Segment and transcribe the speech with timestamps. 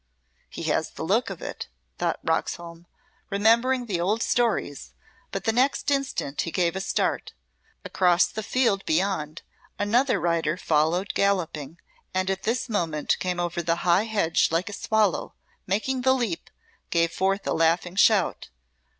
[0.49, 1.67] "He has the look of it,"
[1.99, 2.87] thought Roxholm,
[3.29, 4.95] remembering the old stories;
[5.29, 7.33] but the next instant he gave a start.
[7.85, 9.43] Across the field beyond,
[9.77, 11.77] another rider followed galloping,
[12.15, 16.13] and at this moment came over the high hedge like a swallow, and, making the
[16.13, 16.49] leap,
[16.89, 18.49] gave forth a laughing shout.